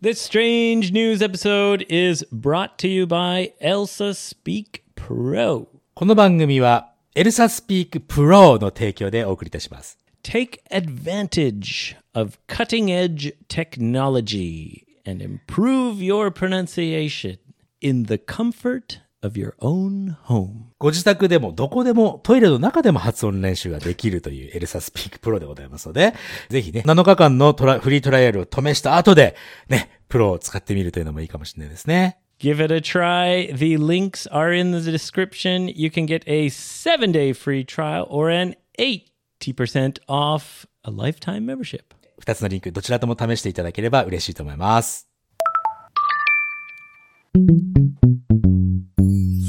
[0.00, 5.67] This strange news episode is brought to you by Elsa Speak Pro.
[5.93, 9.99] この番組は、エルサスピークプロの提供でお送りいたします。
[10.23, 17.37] Take advantage of cutting edge technology and improve your pronunciation
[17.81, 20.71] in the comfort of your own home.
[20.79, 26.13] ご自宅でもどこでもトイレの中でも発音練習ができるというエルサスピークプロでございますので、
[26.49, 29.35] ぜひね、7日間のトラフリートライアルを試した後で、
[29.69, 32.19] ね、プロを使ってみるというのもいいかもしれないですね。
[32.39, 33.55] Give it a try.
[33.55, 35.71] The links are in the description.
[35.75, 41.83] You can get a seven day free trial or an 80% off a lifetime membership.
[42.17, 45.07] 二つのリンク、どちらとも試していただければ嬉しいと思います。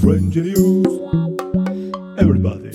[0.03, 0.87] Strange news.
[2.19, 2.73] Everybody.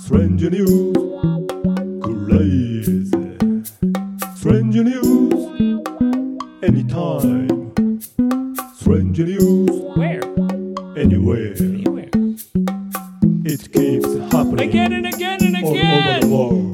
[0.00, 0.96] Strange news.
[2.02, 3.10] Crazy.
[4.36, 5.34] Strange news.
[6.62, 7.74] Anytime.
[8.74, 9.70] Strange news.
[9.98, 10.24] Where?
[10.96, 11.54] Anywhere.
[11.58, 12.10] Anywhere.
[13.44, 14.70] It keeps happening.
[14.70, 15.66] Again and again and again.
[15.66, 16.65] All over the world.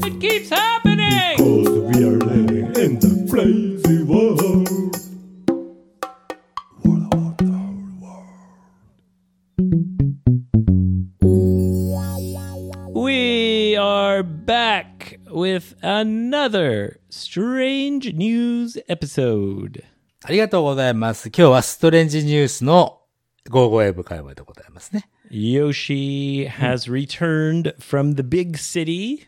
[17.92, 19.82] Strange news episode.
[20.24, 21.28] ありがとうございます。
[21.28, 23.02] 今日はストレンジニュースの
[23.50, 25.10] 55英語会話でございますね。
[25.30, 29.26] Yoshi has returned from the big city.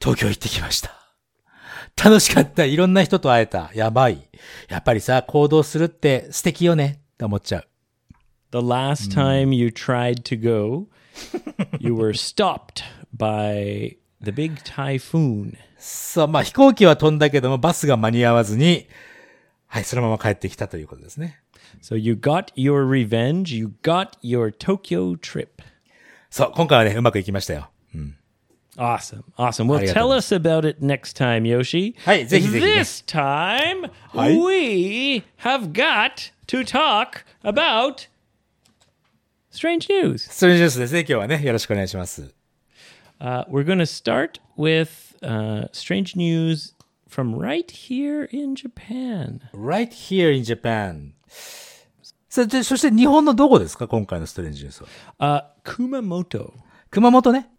[0.00, 0.92] 東京行ってきました。
[2.02, 2.64] 楽しかった。
[2.64, 3.70] いろんな人と会えた。
[3.74, 4.28] やばい。
[4.68, 7.68] やっぱりさ、行動するって素敵よねって思っちゃう。
[8.52, 10.88] The last time you tried to go,
[11.80, 12.84] you were stopped
[13.16, 15.56] by the big typhoon.
[15.84, 18.86] そう、まあ飛行機は飛んだけども、バスが間に合わずに、
[19.66, 21.40] はい、そのまま帰ってきたということですね。
[21.82, 23.56] So you got your revenge.
[23.56, 25.48] You got your Tokyo trip.
[26.30, 27.68] そう、今回はね、うまくいきましたよ。
[28.76, 29.24] Awesome.
[29.36, 29.66] Awesome.
[29.66, 31.94] Well, tell us about it next time, Yoshi.
[32.04, 32.80] はい、ぜひぜひね。
[32.80, 34.38] This time, はい。
[34.38, 38.08] we have got to talk about
[39.50, 40.18] strange news.
[40.18, 41.42] ストレンジニュースですね、今日はね。
[41.44, 42.32] よろしくお願いします。
[43.20, 46.74] Uh, we're going to start with uh, strange news
[47.08, 49.40] from right here in Japan.
[49.52, 51.12] right here in Japan.
[52.28, 54.82] さでそして日本のどこですか今回のストレンジニュース
[55.18, 55.52] は。
[55.64, 56.52] Uh, Kumamoto.
[56.90, 57.50] 熊本ね。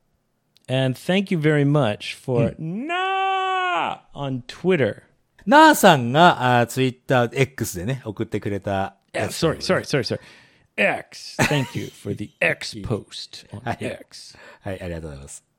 [0.68, 5.04] And thank you very much for nah on Twitter.
[5.46, 10.20] なあさんが、あツイッター X でね、送ってくれた Yeah, sorry, sorry, sorry, sorry.
[10.76, 11.38] X.
[11.44, 14.38] Thank you for the X post on X.
[14.62, 15.53] はい、ありがとうございます。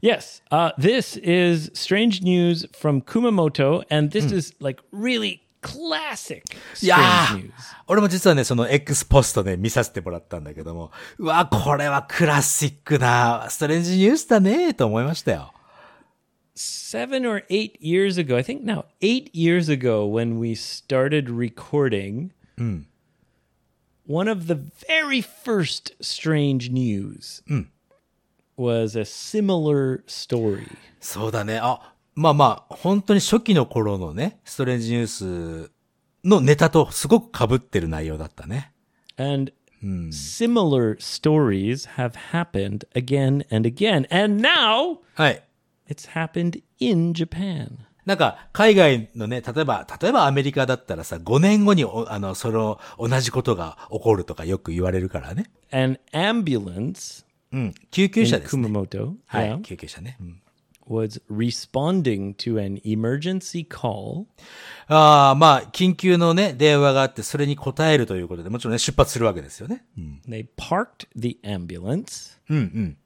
[0.00, 6.42] Yes, uh, this is strange news from Kumamoto, and this is like really classic
[6.82, 7.52] いや strange ー news.
[7.86, 15.52] 俺も実はね、その X ポストで見させてもらったんだけども、うわ、これはクラシックな、ストレンジニュースだね、と思いましたよ。
[16.54, 22.30] Seven or eight years ago, I think now, eight years ago, when we started recording,
[24.06, 27.42] one of the very first strange news
[28.59, 30.67] Was a similar story.
[30.99, 31.59] そうだね。
[31.61, 35.71] あ、まあまあ、本当に初期の頃のね、ストレンジニュース
[36.25, 38.73] のネタとすごく被ってる内容だったね。
[39.17, 39.53] And
[40.11, 44.05] similar stories have happened again and again.
[44.13, 45.43] And now はい。
[45.89, 47.77] it's happened in Japan.
[48.05, 55.45] なんか、海外のね、例えば、例えばアメリカだったらさ、5年後にお、あの、その、同じことが起こるとかよく言われるからね。
[55.71, 57.74] An ambulance うん。
[57.90, 58.68] 救急 in 車ですね。
[58.68, 60.16] Kumamoto はい、 yeah, 救急車ね。
[60.20, 60.42] うん、
[60.86, 64.26] was responding to an emergency call
[64.88, 69.84] ああ、まあ、緊急のね、電話があって、それに応えるということで、もちろんね、出発するわけですよね。
[69.96, 70.20] うん。
[70.28, 72.96] They parked the ambulance, うんうん。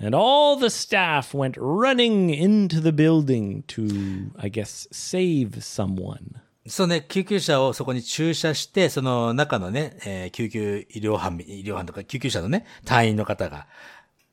[0.00, 6.40] and all the staff went running into the building to, I guess, save someone.
[6.65, 13.67] そうね、救急車をそこに駐車して、その中のね、えー救急医療班、医療班とか救急車のね、隊員の方が、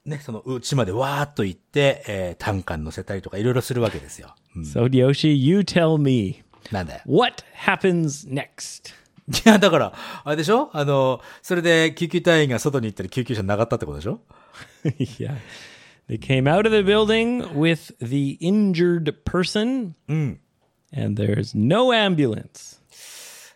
[0.04, 4.34] ね、そのうちまでわーっと行って、えー、担架に乗せたりとかいろいろするわけですよ。
[4.56, 7.00] うん So, Yoshi, you tell me, なんだよ。
[7.06, 8.92] what happens next?
[9.28, 9.92] いや、だから、
[10.24, 10.70] あれでしょ？
[10.72, 14.20] あの、それで救急隊員が外に行ったり救急車なかったってことでしょ？
[15.18, 15.36] Yeah.
[16.08, 19.94] They came out of the building with the injured person,
[20.92, 22.78] and there's no ambulance.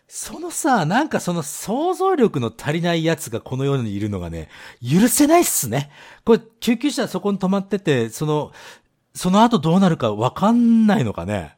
[0.07, 4.47] そのさ、なんかその想像力の足りない奴がこの世にいるのがね、
[4.81, 5.89] 許せないっすね。
[6.23, 8.53] これ、救急車そこに止まってて、その、
[9.13, 11.57] その後どうなるかわかんないのかね。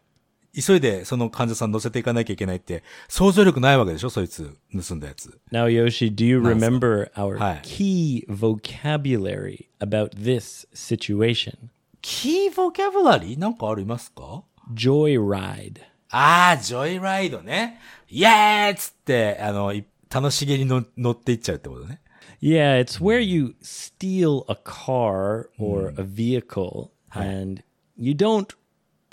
[0.59, 5.39] 急いでその患者さん乗せていかなきゃいけないって、想像力ないわけでしょそいつ、盗んだやつ。
[5.51, 11.53] Now, Yoshi, do you remember our key vocabulary about this situation?
[12.01, 13.39] キーボキャブラリー？
[13.39, 14.41] なんかありますか？
[14.74, 15.80] Joyride.
[16.10, 17.80] ああ、ジョイライドね。
[18.08, 22.00] イエーイっつって、あの、い楽しげにの乗っていっちゃうってことね。
[22.42, 27.62] Yeah, it's where you steal a car or a vehicle and
[27.96, 28.52] you don't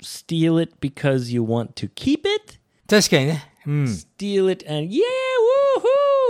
[0.02, 2.58] steal it because you want to keep it.
[2.88, 3.54] 確かにね。
[3.66, 3.84] うん。
[3.84, 5.00] Steal it and yeah,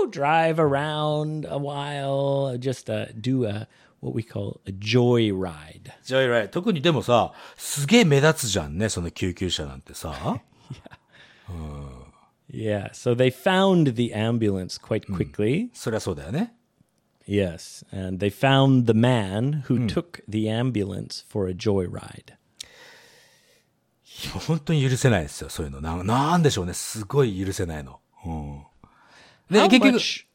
[0.05, 0.11] woohoo!
[0.11, 3.67] Drive around a while, just uh, do a
[4.05, 5.93] what we call a joyride.
[6.03, 6.49] ジョイライド。
[6.49, 10.41] 特にでもさ、すげえ目立つじゃんね、その救急車なんてさ。
[12.53, 15.69] Yeah, so they found the ambulance quite quickly.
[15.73, 16.55] そりゃそうだよね。
[17.29, 22.35] Yes, and they found the man who took the ambulance for a joyride.
[24.47, 25.81] 本当に許せないですよ、そういうの。
[25.81, 28.01] ななんでしょうね、すごい許せないの。
[28.27, 28.63] うん。
[29.51, 30.27] で、 How 結局、 much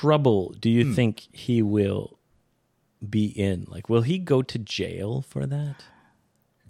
[0.00, 2.16] trouble do you think he will
[3.09, 3.65] be in?
[3.69, 5.75] Like, will he go to jail for that?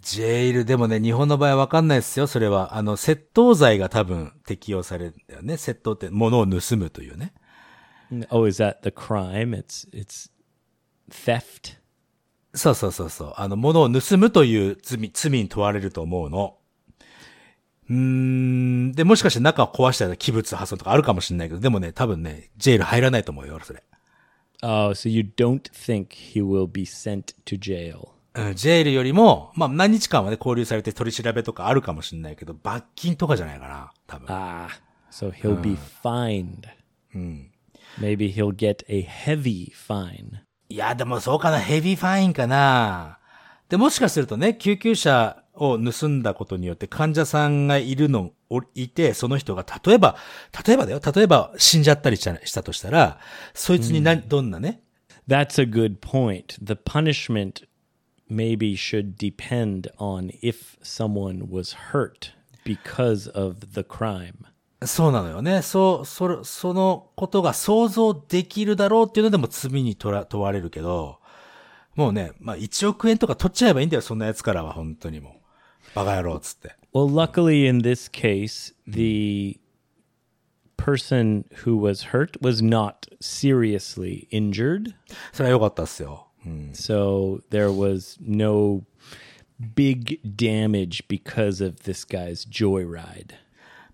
[0.00, 2.76] ジェイル、でもね、日本の場合わかんないですよ、それは。
[2.76, 5.54] あの、窃盗罪が多分適用されるんだよね。
[5.54, 7.32] 窃盗って物を盗むというね。
[8.28, 9.50] Oh, is that the crime?
[9.50, 10.30] It's it's
[11.10, 11.78] theft?
[12.52, 13.34] そうそうそうそう。
[13.36, 16.58] あの、物を盗むという罪、罪に問われると思うの。
[17.88, 18.92] うーん。
[18.92, 23.82] で、もしかして中を壊したら器物破損とかあるかもしれないけど、でもね、多分ね、ジェイル入らないと思うよ、それ。
[24.66, 28.08] Oh, so you don't think he will be sent to jail?
[28.32, 34.26] うん、ジェイルよりも、まあ、何日間はね、交流されて取り調べとかあるかもしれないけど、罰金とかじゃないかな、多分。
[34.28, 34.68] Ah,
[35.10, 36.62] so he'll be fined.
[38.00, 40.40] Maybe he'll get a heavy fine.
[40.70, 43.18] いや、でもそうかな、ヘビーファインかな。
[43.68, 50.16] で、もしかするとね、救急車を盗んだことによって患者さんがいるの、おいて、その人が、例えば、
[50.66, 53.18] 例えばだよ、例えば死んじゃったりしたとしたら、
[53.52, 54.82] そいつにな、どんなね、
[55.26, 56.58] That's a good point.
[56.60, 57.66] The punishment
[58.30, 62.32] maybe should depend on if someone was hurt
[62.64, 64.34] because of the crime.
[64.86, 65.62] そうなのよね。
[65.62, 71.20] そう、それ、そのことが想像できるだろうっていうのでも罪に問ら問われるけど、
[71.94, 75.43] もうね、まあ1億円とか取っちゃえばいいんだよ、そんなやつからは、本当にもう。
[75.95, 76.75] バカ野郎、つって。
[76.93, 79.59] Well, luckily in this case, the
[80.77, 84.95] person who was hurt was not seriously injured.
[85.33, 86.27] それは良かったっすよ。
[86.45, 86.71] うん。
[86.73, 88.83] So there was no
[89.75, 93.33] big damage because of this guy's joyride.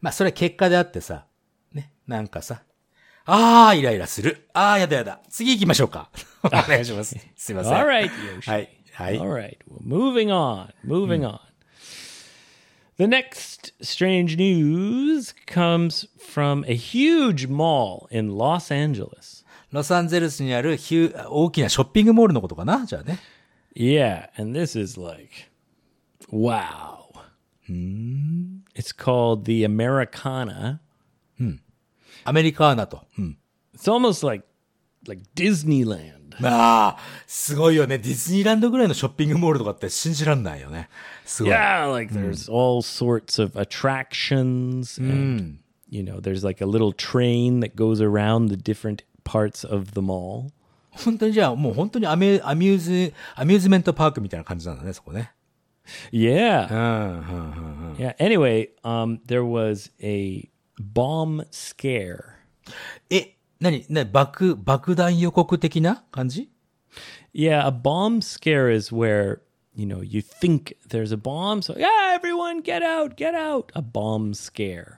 [0.01, 1.25] まあ、それは結果であってさ、
[1.73, 2.61] ね、なんかさ、
[3.25, 4.47] ああ、イライラする。
[4.53, 5.19] ああ、やだやだ。
[5.29, 6.11] 次行きましょうか。
[6.43, 7.15] お願いします。
[7.35, 7.73] すいません。
[7.73, 8.51] All right, Yoshi.
[8.51, 8.69] はい。
[8.93, 9.19] はい。
[9.19, 9.57] All right.
[9.67, 10.71] Well, moving on.
[10.85, 11.39] Moving on.
[13.00, 19.42] the next strange news comes from a huge mall in Los Angeles.
[19.72, 23.18] Los Angeles ロサンゼルスにあるヒュ大きなショッピングモールのことかなじゃあね。
[23.74, 25.50] Yeah, and this is like,
[26.30, 27.08] wow.
[27.66, 28.64] Hmm.
[28.74, 30.80] It's called the Americana.
[31.38, 31.60] Hmm.
[32.24, 33.06] アメリカーナと。
[33.18, 33.38] うん。
[33.74, 33.92] It's hmm.
[33.92, 34.44] almost like,
[35.08, 36.19] like Disneyland.
[36.40, 37.98] まあ、すごいよね。
[37.98, 40.88] ディズニーランドぐらいのショッピングモールとかって信じらんないよね。
[41.24, 41.52] すごい。
[41.52, 45.58] Yeah, like there's all sorts of attractions and
[45.90, 50.00] you know, there's like a little train that goes around the different parts of the
[50.00, 50.52] mall.
[50.92, 55.32] 本当にじゃあ、もう本当にアメアミューズ、アミューズメントパークみたいな感じなんだね、そこね。
[56.12, 56.68] Yeah.
[57.96, 58.14] Yeah.
[58.18, 62.36] Anyway, um, there was a bomb scare.
[63.10, 66.50] え、何ね、爆、爆弾予告的な感じ
[67.32, 69.40] Yeah, a bomb scare is where,
[69.76, 71.62] you know, you think there's a bomb.
[71.62, 73.66] So, yeah, everyone get out, get out.
[73.74, 74.96] A bomb scare.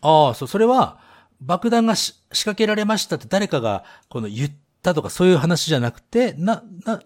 [0.00, 0.98] ああ、そう、それは、
[1.40, 4.50] 爆弾がし仕掛けられましたって誰かが、この言っ
[4.82, 7.02] たとかそういう話じゃなくて、な、な、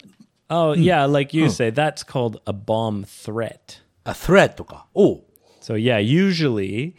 [0.51, 3.83] Oh, yeah, like you say, that's called a bomb threat.
[4.05, 4.87] あ、threat とか。
[4.95, 5.25] おう。
[5.61, 6.95] So, yeah, usually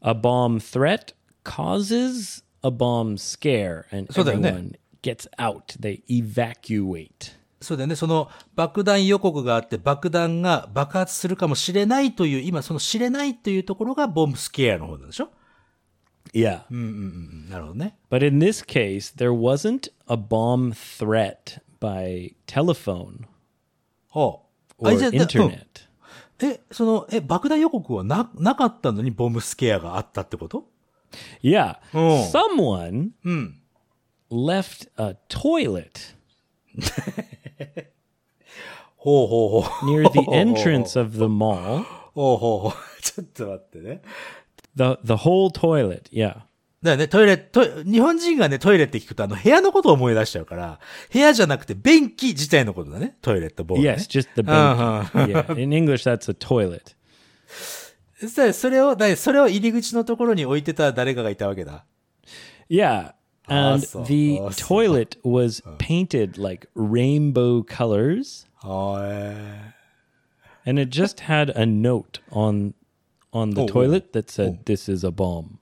[0.00, 1.14] a bomb threat
[1.44, 4.50] causes a bomb scare and そうだよね。
[4.50, 5.78] everyone gets out.
[5.80, 7.38] They evacuate.
[7.60, 7.96] そうだよね。
[7.96, 15.30] その爆弾予告があって爆弾が爆発するかもしれないという、今その知れないというところがボムスケアの方なんでしょ
[16.32, 16.62] ？Yeah.
[17.50, 17.96] なるほどね。
[18.10, 23.26] But in this case, there wasn't a bomb threat by telephone
[24.08, 24.42] ほ
[24.78, 24.88] う。
[24.88, 25.50] or じゃあだ internet.
[26.42, 30.64] うんえ、その、え、爆弾予告はな、なかったのにボムスケアがあったってこと？
[31.42, 31.76] Yeah.
[31.94, 32.24] Oh.
[32.30, 33.12] Someone
[34.30, 36.14] left a toilet
[39.04, 43.02] near the entrance of the mall ほうほうほう。
[43.02, 44.02] ちょっと待ってね。
[44.76, 46.02] The the whole toilet.
[46.12, 46.42] Yeah.
[46.82, 50.80] だよね、トイレ、トイ日本人がね、トイレって聞くと、あの、部屋のことを思い出しちゃうから、
[51.12, 53.16] 部屋じゃなくて、便器自体のことだね。
[53.20, 53.90] トイレットボール、ね。
[53.98, 55.02] Yes, just the Uh-huh.
[55.12, 55.46] bench.
[55.46, 55.58] yeah.
[55.62, 56.94] In English, that's a toilet.
[58.28, 61.84] そそれを、だそれを入り口のところに置いてた誰かがいたわけだ。
[62.68, 63.12] Yeah.
[63.48, 69.72] And the toilet was painted like rainbow colors, and
[70.78, 72.74] it just had a note on
[73.32, 75.58] on the Oh, oh, toilet that said, "This is a bomb."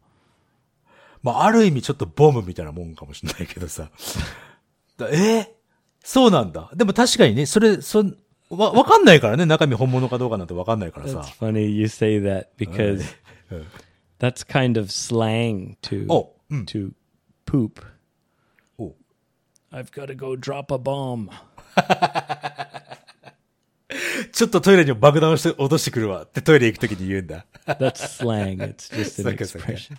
[1.23, 3.91] まあ、ある意味ちょっとボムみたいなもんかもしれないけどさ。
[4.97, 5.55] だえ
[6.05, 6.71] そうなんだ。
[6.75, 8.17] でも確かにね、それ、そん、
[8.51, 9.47] わ、わかんないからね。
[9.47, 11.21] 中身本物かどうかなんてわかんないからさ。
[11.21, 13.15] It's funny you say that because
[14.19, 16.07] that's kind of slang to,
[16.67, 16.93] to
[17.47, 17.85] poop.
[19.71, 21.29] I've got to go drop a bomb.
[24.33, 27.45] ちょっとトイレに爆弾をして落としてくるわってトイレ行くときに言うんだ。
[27.67, 28.59] That's slang.
[28.59, 29.97] It's just an expression.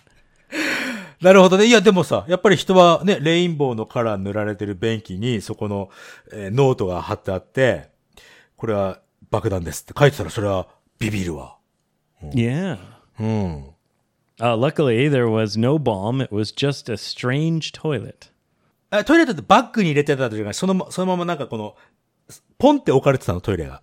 [1.20, 1.66] なるほどね。
[1.66, 5.90] いや、でもさ、やっぱり人はね、レインボーのカラー塗られてる便器にそこの、
[6.32, 7.90] ノートが貼ってあって、
[8.60, 9.00] これは
[9.30, 11.56] 爆弾ですって書いてたら、それはビビるわ。
[12.22, 12.76] Yeah.
[13.18, 13.64] うん。
[14.38, 16.22] Uh, luckily, there was no bomb.
[16.22, 18.30] It was just a strange toilet.
[18.90, 21.74] あトイレットってバッグに入れてたというか、そのま、そのままなんかこの、
[22.58, 23.80] ポンって置かれてたの、トイレが。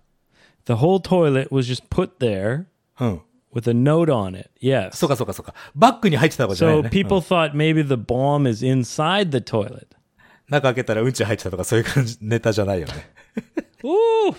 [0.66, 2.66] The whole toilet was just put there
[3.00, 3.20] うん。
[3.52, 4.48] with a note on it.
[4.62, 4.92] Yes.
[4.92, 5.54] そうかそうかそうか。
[5.74, 6.90] バッグに入ってたわけじゃない So よね。
[6.90, 9.88] people thought maybe the bomb is inside the toilet.
[10.48, 13.10] 中開けたらうんち入ってたとかそういう感じ、ネタじゃないよね。
[13.82, 14.36] Ooh.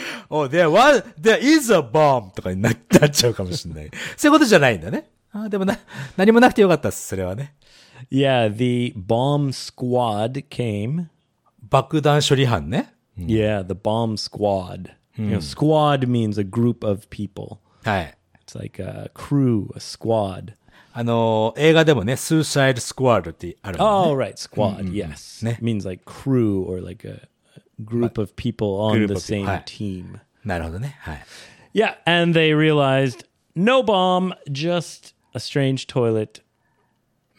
[0.30, 2.32] oh, there was, there is a bomb!
[8.54, 11.08] the bomb squad came.
[11.70, 12.94] 爆弾処理班ね。
[13.16, 14.92] Yeah, the bomb squad.
[15.18, 17.58] Know, squad means a group of people.
[17.84, 18.14] はい。
[18.46, 20.54] It's like a crew, a squad.
[20.92, 24.10] あの、映画でもね、suicide squad ってあるもんね。
[24.10, 25.44] Oh, right, squad, yes.
[25.44, 25.58] ね。
[25.60, 27.28] means like crew or like a
[27.84, 30.20] group of people on the same team.
[31.72, 36.42] Yeah, and they realized no bomb, just a strange toilet.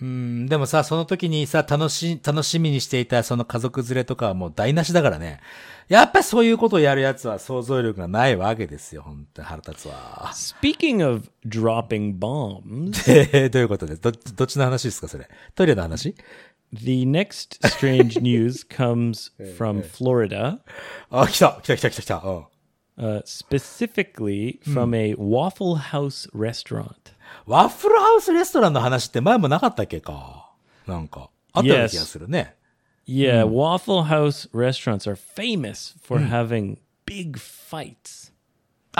[0.01, 5.41] でもさ、その時にさ、楽し、楽しみにしていたその家族連れとかはもう台無しだからね。
[5.89, 10.31] やっぱそういうことをやるやつは想像力がないわけですよ、本当に腹立つわ。
[10.33, 12.91] speakingofdroppingbomb
[13.49, 14.13] どういうことです、どっ
[14.47, 15.27] ちの話ですか、それ？
[15.55, 16.15] トイレの話？
[16.72, 20.60] the next strange news comes from Florida,
[21.10, 22.16] あ、来た来た来た来た来た。
[22.24, 22.46] うん。
[22.96, 27.12] uh, specifically from a Waffle House restaurant.
[27.46, 30.52] ワッフルハウスレストランの話って前もなかったっけか
[30.86, 32.54] なんか、あったような気がするね。
[33.06, 38.27] Yeah, Waffle House restaurants are famous for having big fights.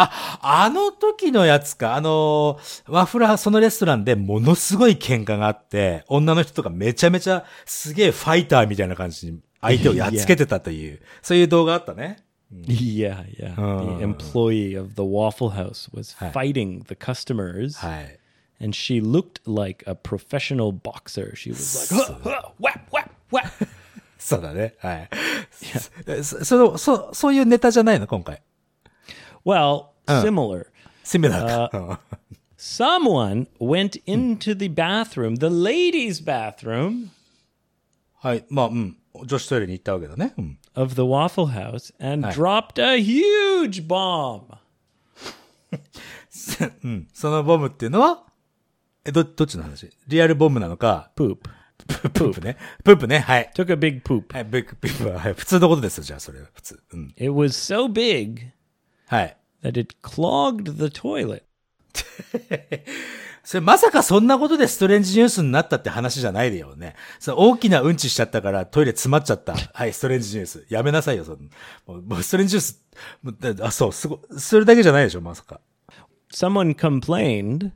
[0.03, 1.95] あ、あの時のやつか。
[1.95, 12.23] あのーワッフルハウス、そのレストランでものすごい喧嘩があって、女の人とかめちゃめちゃすげえファイターみたいな感じに相手をやっつけてたという、そういう動画あったね。
[12.51, 13.55] Yeah, yeah.
[13.97, 18.19] the employee of the Waffle House was fighting the customers, はい。
[18.59, 21.35] and she looked like a professional boxer.
[21.35, 23.67] She was like, "Huh, huh, whap, whap, whap.
[24.17, 24.75] そうだね。
[24.79, 25.09] はい。
[26.23, 28.41] そその、そ、そういうネタじゃないの今回。
[29.43, 30.71] Well, uh, similar.
[31.03, 31.69] Similar.
[31.71, 31.95] Uh,
[32.57, 37.11] someone went into the bathroom, the ladies' bathroom.
[40.75, 44.57] of the Waffle House and dropped a huge bomb.
[46.83, 47.07] うん。
[47.13, 48.23] そのボムっていうのは、
[49.05, 51.11] え、ど、どっちの話リアルボムなのか。
[51.15, 51.37] poop.
[51.87, 52.57] プープね。
[52.83, 53.19] プープね。
[53.19, 53.51] はい。
[53.55, 54.33] took a big poop.
[54.33, 55.11] はい、big poop.
[55.11, 55.33] はい。
[55.33, 56.47] 普通のことですよ、じゃあ、それは。
[56.53, 56.79] 普通。
[56.93, 57.07] うん。
[57.17, 58.51] It was so big.
[59.09, 59.37] はい。
[59.63, 61.43] that it clogged the toilet.
[63.43, 66.95] それまさかそんなことでストレンジニュースになったって話じゃないでよね。
[67.19, 69.55] その大きなうんちしちゃったからトイレ詰まっちゃった。
[69.55, 70.65] はい、ストレンジニュース。
[70.69, 71.49] やめなさいよ、そん
[71.87, 73.63] もうもうストレンジニュース。
[73.63, 75.59] あ、そう、すご、それだけじゃないでしょ、まさか。
[76.31, 77.71] Someone complained,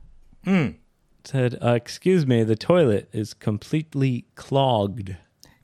[1.24, 5.16] said, uh, Excuse me, the toilet is completely clogged.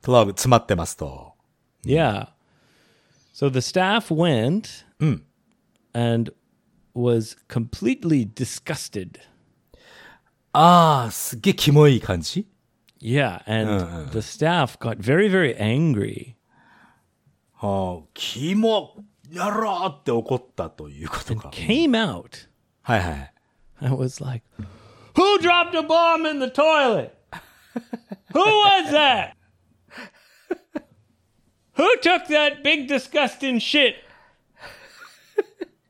[0.03, 1.35] クラブ詰まってますと。
[1.85, 2.31] Yeah.
[3.33, 4.85] So the staff went
[5.94, 6.32] and
[6.94, 9.20] was completely disgusted.
[10.54, 12.48] ああ、すっげえキモい感じ
[13.01, 13.42] Yeah.
[13.46, 16.36] And the staff got very, very angry.
[17.54, 21.50] はあ、キモ、やろうって怒ったということか。
[21.50, 22.48] Came out
[22.82, 23.34] はいはい。
[23.82, 24.44] and was like,
[25.15, 27.12] Who dropped a bomb in the toilet?
[28.34, 29.36] Who was that?
[31.74, 33.96] Who took that big disgusting shit?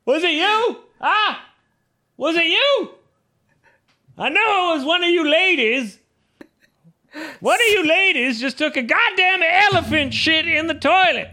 [0.09, 0.77] Was it you?
[0.99, 1.53] Ah?
[2.17, 2.89] Was it you?
[4.17, 5.99] I know it was one of you ladies.
[7.39, 11.29] One of you ladies just took a goddamn elephant shit in the toilet.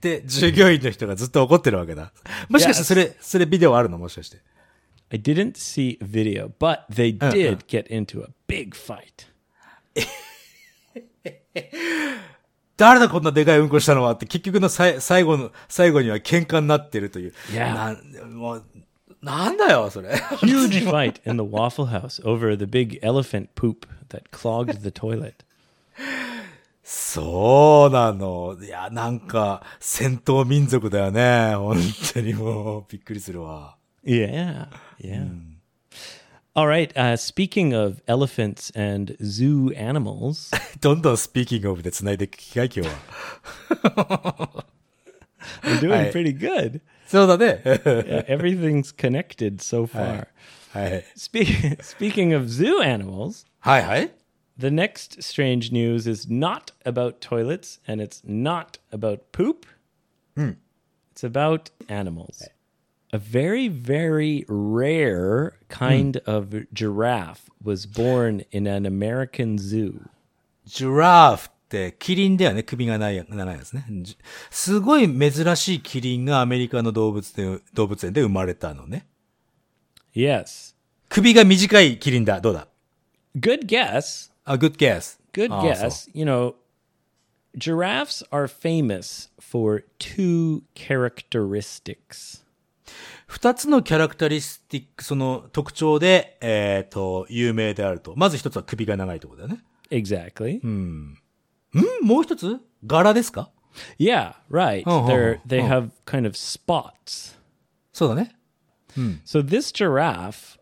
[0.00, 2.12] で、従業員の人がずっと怒ってるわけだ。
[2.48, 4.38] もしかしてそれ、それビデオあるのもしかして。
[5.10, 9.26] I didn't see a video, but they did get into a big fight.
[12.79, 17.33] 誰だこんなでかいうんこしたのはって、結局のさい最後の、最後には喧嘩になってるという。
[17.51, 18.61] いや、な、も、
[19.21, 20.11] なんだよ、それ。
[20.11, 21.19] Huge fight
[26.81, 28.57] そうなの。
[28.63, 31.55] いや、なんか、戦闘民族だよね。
[31.55, 31.75] 本
[32.13, 33.75] 当にもう、びっくりするわ。
[34.05, 34.69] Yeah,
[35.01, 35.48] yeah.、
[36.56, 36.92] All right.
[36.96, 44.64] Uh, speaking of elephants and zoo animals, どんどんスピーキングオブで繋いでいく機会、今日は。
[45.62, 46.12] we're doing Right.
[46.12, 46.80] pretty good.
[47.06, 47.60] そうだね。
[47.64, 50.28] Yeah, everything's connected so far.
[50.72, 51.04] はい。
[51.16, 54.10] Spe- speaking of zoo animals, はいはい。
[54.56, 59.66] the next strange news is not about toilets and it's not about poop.
[60.36, 62.48] It's about animals.
[63.12, 70.08] A very, very rare kind of giraffe was born in an American zoo.
[70.64, 72.62] ジュラーフってキリンだよね。
[72.62, 73.86] 首がない、長いやつね。
[74.02, 74.16] じ
[74.50, 79.06] すごい珍しいキリンがアメリカの動物で、動物園で生まれたのね。
[80.14, 80.74] Yes.
[81.08, 82.40] 首が短いキリンだ。
[82.40, 82.66] どうだ
[83.36, 84.30] Good guess.
[84.44, 85.18] あ、good guess.
[85.32, 86.10] Good あ guess.
[86.14, 86.54] You know,
[87.56, 92.42] giraffes are famous for two characteristics.
[93.29, 98.15] 二つのキャラクタリスティック、その特徴で、えっ、と、有名であると。
[98.17, 99.63] まず一つは首が長いところだよね。
[99.91, 100.65] Exactly.
[100.67, 101.15] ん
[102.01, 103.51] もう一つ柄ですか
[103.99, 104.83] Yeah, right.
[104.87, 105.67] Oh, They're oh, they oh.
[105.67, 107.37] have kind of spots.
[107.93, 108.35] そうだね。
[109.23, 110.57] So this giraffe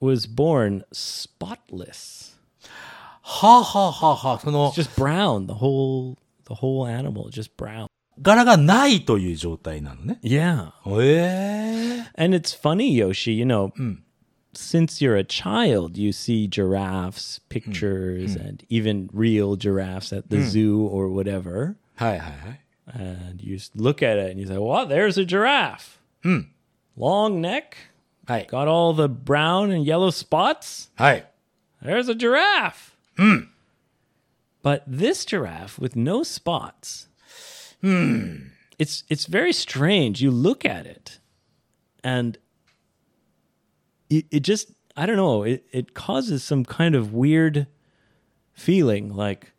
[0.00, 2.38] was born spotless.
[3.20, 5.46] はあ、はあはあはあ、その It's、just brown.
[5.46, 7.86] The whole the whole animal just brown.
[8.21, 10.19] 柄がないという状態なのね。
[10.23, 10.71] Yeah.
[11.01, 13.71] ええ And it's funny, Yoshi, you know,
[14.53, 20.85] since you're a child, you see giraffes, pictures, and even real giraffes at the zoo
[20.85, 21.75] or whatever.
[21.95, 22.61] はいはいはい。
[22.93, 25.99] And you just look at it and you say, well, there's a giraffe.
[26.97, 27.75] Long neck,
[28.27, 28.47] はい。
[28.47, 30.91] got all the brown and yellow spots.
[30.95, 31.25] はい。
[31.81, 32.95] There's a giraffe.
[34.63, 37.07] But this giraffe with no spots,
[37.81, 40.21] it's it's very strange.
[40.21, 41.19] You look at it,
[42.03, 42.37] and
[44.09, 45.43] it, it just I don't know.
[45.43, 47.67] It it causes some kind of weird
[48.53, 49.53] feeling, like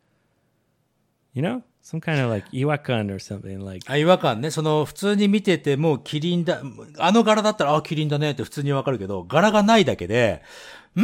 [1.33, 3.59] you know, some kind of like iwakan or something.
[3.59, 4.51] Like あ、違和感ね。
[4.51, 6.61] その、普通に見てても、キリンだ、
[6.99, 10.41] あの柄だったら、あ、キリンだねって普通にわかるけど、柄がないだけで、
[10.95, 11.01] ん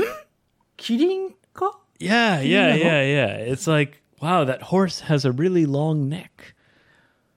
[0.78, 3.52] キリンか yeah, yeah, yeah, yeah.
[3.52, 6.53] It's like wow, that horse has a really long neck.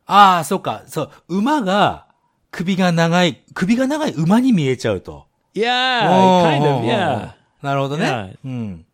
[0.07, 0.83] ああ、そうか。
[0.87, 1.11] そう。
[1.37, 2.07] 馬が、
[2.51, 5.27] 首が長い、首が長い馬に見えちゃうと。
[5.53, 6.85] Yeah, kind お of.
[6.85, 7.33] ー Yeah.
[7.61, 8.37] なるほどね。
[8.43, 8.85] うん。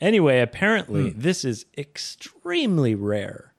[0.00, 3.52] Anyway, apparently, this is extremely rare.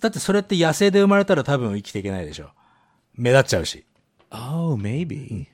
[0.00, 2.50] だってそれって野生で生まれたら多分生きていけないでしょ。
[3.14, 3.84] 目立っちゃうし。
[4.30, 5.46] Oh, maybe.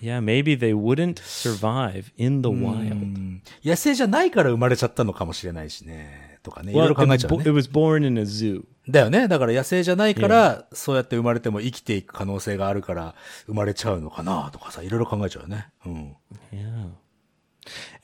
[0.00, 3.40] Yeah, maybe they wouldn't survive in the wild.
[3.64, 6.35] 野生じゃないから生まれちゃったのかもしれないしね。
[6.46, 6.72] とかね。
[6.72, 7.50] いろいろ考えちゃうね it。
[7.50, 8.62] was born in a zoo.
[8.88, 9.26] だよね。
[9.26, 15.66] だから野生じゃないから、そうやって生まれても生きていく可能性があるから、生まれちゃうのかなとかさ、いろいろ考えちゃうよね。
[15.84, 16.16] うん。
[16.52, 16.90] Yeah.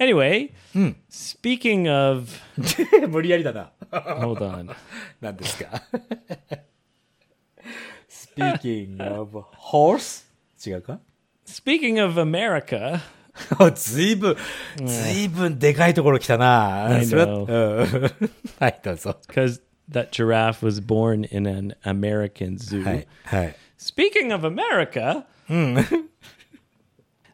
[0.00, 0.50] Anyway,
[1.08, 2.28] speaking of,
[3.08, 3.70] 無理やりだな。
[3.92, 4.74] hold on.
[5.22, 5.80] 何ですか
[8.10, 10.24] ?Speaking of horse?
[10.68, 10.98] 違うか
[11.46, 12.98] ？Speaking of America,
[13.75, 14.37] ずいぶ
[14.81, 16.85] ん、ずいぶんでかいところ来たな。
[16.87, 17.45] I それは know.
[18.19, 19.15] うんはい、どうぞ。
[19.27, 22.83] because that giraffe was born in an American zoo.
[22.83, 23.55] はい、はい。
[23.77, 25.25] Speaking of America,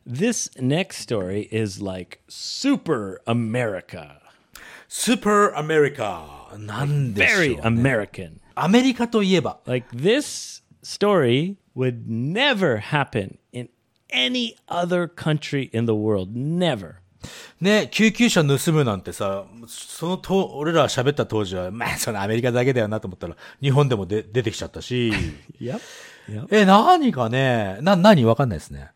[0.06, 4.20] this next story is like super America.
[4.90, 6.54] スーパーアメリカ。
[6.58, 7.62] なんでしょう、 Very ね。
[7.62, 8.34] American.
[8.56, 13.47] アメリカといえば、 Like this story would never happen in
[14.13, 16.31] any other country in the world.
[16.35, 16.97] Never.
[17.61, 25.13] ね、救急車盗むなんてさ、そのと、俺ら喋った当時は、まあ、そのアメリカだけだよなと思ったら、日本でもで出てきちゃったし、
[25.61, 25.81] Yep.
[26.29, 26.47] Yep.
[26.51, 28.91] え、何かね、な、何わかんないですね。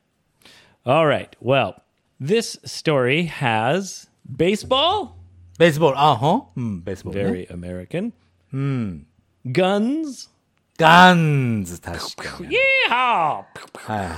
[0.85, 1.31] All right.
[1.43, 1.75] Well,
[2.21, 5.11] this story has baseball,
[5.59, 7.47] ベースボール、あ、ほんうん、ベースボール、ね。
[7.49, 8.13] very American.
[9.47, 10.31] Guns,
[10.82, 12.50] ガンズ、確かに。
[12.50, 12.94] Yeehaw!
[12.94, 14.10] はいはいはい。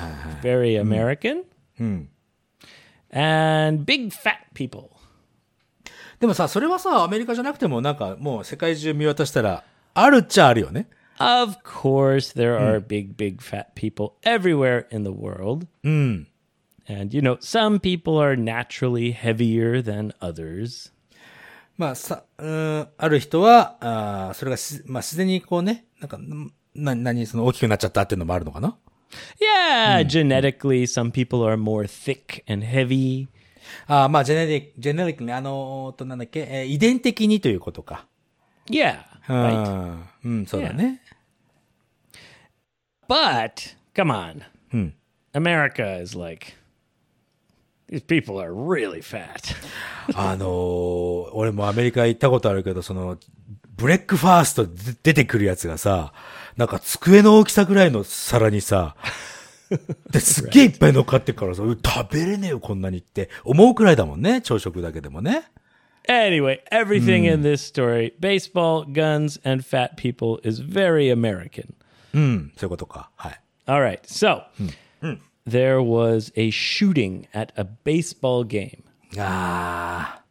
[0.44, 1.44] Very American.
[1.80, 2.10] うん。
[3.12, 4.90] And big fat people.
[6.20, 10.88] でもさ、それはさ、アメリカじゃなくても、なんかもう世界中見渡したら、あるっちゃあるよね。
[11.18, 15.68] Of course, there are big, big fat people everywhere in the world.
[15.84, 20.92] And, you know, some people are naturally heavier than others.
[21.78, 28.77] まあさ、うーん、ある人は、あーそれがし、まあ自然にこうね、 なんか、んな、何、その大きくなっちゃったっていうのもあるのかな
[29.41, 33.29] Yeah, genetically, some people are more thick and heavy.
[33.87, 38.07] ああ、まあ、ジェネリック、ジェネリックね、あのーと、なんだっけ、えー遺伝的にということか。
[38.69, 39.71] Yeah, う right.
[39.71, 40.09] ん。
[40.25, 41.01] うん、そうだね。
[43.09, 44.93] But, come on.
[45.33, 46.55] America is like,
[48.01, 49.55] people are really fat.
[50.15, 53.19] あのー俺もアメリカ行ったことあるけど、その、
[53.77, 56.13] ブレックファーストで出てくるやつがさ、
[56.57, 58.97] なんか机の大きさぐらいの皿にさ、
[60.13, 65.45] ですっげえいっぱい乗っかってっからさ、う食べれねえよ、こんなにって思うくらいだもんね、朝食だけでもね。
[66.07, 71.75] Anyway, everything in this story baseball, guns, and fat people is very American.
[72.13, 73.11] うん、そういうことか。
[73.17, 73.41] はい。
[73.67, 74.01] All right.
[74.03, 74.43] So,
[75.48, 78.84] there was a shooting at a baseball game.
[79.18, 80.24] ああ、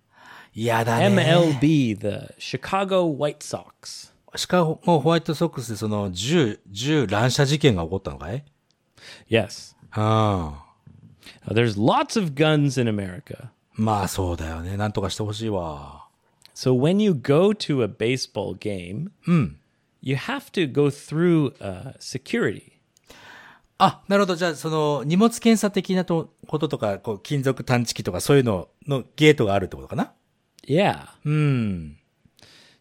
[0.55, 1.07] 嫌だね。
[1.09, 4.12] MLB, the Chicago White Sox.
[4.37, 8.44] シカゴホワイトソックスでその銃、銃乱射事件が起こったのかい
[9.29, 9.75] Yes.
[9.92, 10.68] ああ。
[11.47, 13.49] Now, there's lots of guns in America.
[13.75, 14.77] まあそうだよね。
[14.77, 16.07] なんとかしてほしいわ。
[16.55, 19.11] So when you go to a baseball game,
[20.03, 22.72] you have to go through uh, security.
[23.84, 24.36] あ、なるほど。
[24.36, 30.13] じゃあ、その、荷物検査的なとこととか、こう、金属探知機とか、そういうののゲートがあるってことかな
[30.65, 31.08] Yeah.
[31.26, 31.98] うん。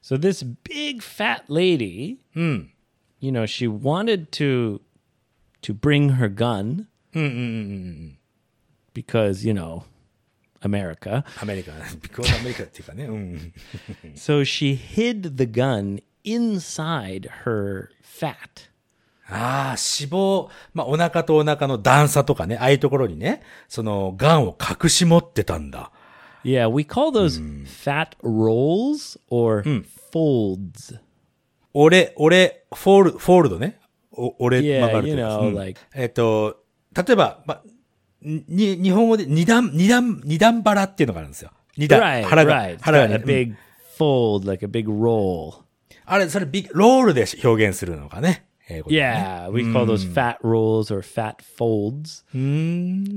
[0.02, 4.80] So this big fat lady, you know, she wanted to
[5.62, 6.88] to bring her gun
[8.94, 9.84] because you know
[10.62, 11.24] America.
[11.40, 13.04] アメリカ、ビコーアメリカっていうかね。
[13.04, 13.52] うん。
[14.14, 18.70] So she hid the gun inside her fat.
[19.32, 25.90] ああ、脂肪、まあ、お腹とお腹の段差とかね、ああいうところにね、その、 gun を隠し持ってたんだ。
[26.44, 29.62] Yeah, we call those fat rolls or
[30.12, 30.98] folds.
[31.72, 33.78] 俺、俺、フォール、フォールドね。
[34.12, 36.58] お俺、曲がるとか know, うん like えっと、
[36.94, 37.62] 例えば、ま、
[38.20, 41.50] に、日本語で二段、二段、二段腹っていうのがあるんですよ。
[41.76, 42.22] 二段。
[42.24, 43.54] 腹が、腹がね a big
[43.98, 45.62] fold, like a big roll.
[46.04, 48.46] あれ、それ big, roll で表現するのかね。
[48.69, 52.23] 英語でね Yeah, we call those fat rolls or fat folds.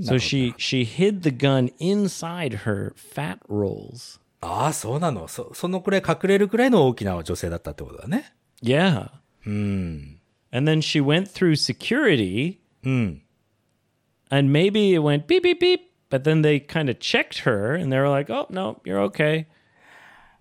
[0.04, 4.20] So she she hid the gun inside her fat rolls.
[4.42, 5.28] ああ、そうなの。
[5.28, 8.32] そ、そのくらい隠れるくらいの大きな女性だったってことだね。
[8.62, 9.10] Yeah.
[9.44, 12.58] And then she went through security.
[12.82, 17.92] And maybe it went beep beep beep, but then they kind of checked her and
[17.92, 19.46] they were like, "Oh, no, you're okay."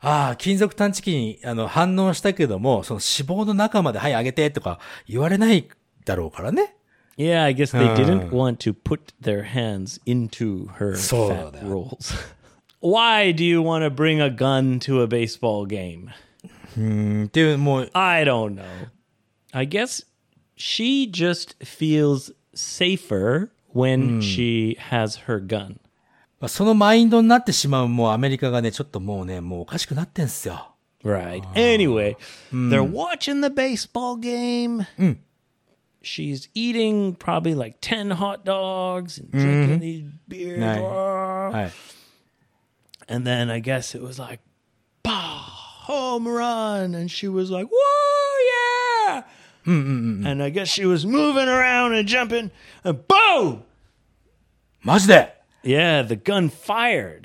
[0.05, 5.67] ああ、金属探知機にあの反応したけども、その脂肪の中まで、はい、上げてとか言われない
[6.05, 6.77] だろうからね。
[7.17, 12.13] Yeah, I guess they didn't want to put their hands into her fat rolls.
[12.81, 16.11] Why do you want to bring a gun to a baseball game?
[16.77, 18.63] うんっていう、もう、I don't know.
[19.53, 20.05] I guess
[20.57, 25.79] she just feels safer when she has her gun.
[26.44, 30.76] まあそのマインドになってしまう、もうアメリカがね、ちょっともうね、もうおかしくなってんすよ。
[31.04, 31.42] Right.
[31.54, 32.18] Anyway,
[32.52, 34.86] they're watching the baseball game.
[36.02, 40.60] She's eating probably like 10 hot dogs and drinking these beers.
[40.60, 40.82] Nice.
[40.82, 41.50] Ah.
[41.52, 41.72] はい。
[43.08, 44.42] And then I guess it was like,
[45.04, 45.12] bah,
[45.88, 46.96] home run.
[46.96, 49.24] And she was like, whoa, yeah.
[49.66, 52.52] And I guess she was moving around and jumping.
[52.84, 53.64] And boom!
[54.82, 57.23] マジで Yeah, the gun fired.